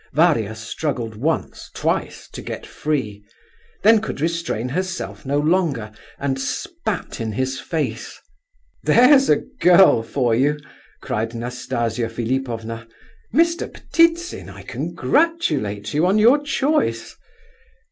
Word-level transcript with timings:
Varia 0.13 0.55
struggled 0.55 1.13
once—twice—to 1.15 2.41
get 2.41 2.65
free; 2.65 3.23
then 3.83 4.01
could 4.01 4.19
restrain 4.19 4.69
herself 4.69 5.27
no 5.27 5.37
longer, 5.37 5.91
and 6.17 6.41
spat 6.41 7.21
in 7.21 7.33
his 7.33 7.59
face. 7.59 8.19
"There's 8.81 9.29
a 9.29 9.35
girl 9.35 10.01
for 10.01 10.33
you!" 10.33 10.57
cried 11.01 11.35
Nastasia 11.35 12.09
Philipovna. 12.09 12.87
"Mr. 13.31 13.71
Ptitsin, 13.91 14.49
I 14.49 14.63
congratulate 14.63 15.93
you 15.93 16.07
on 16.07 16.17
your 16.17 16.41
choice." 16.41 17.15